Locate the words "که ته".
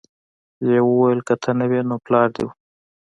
1.27-1.51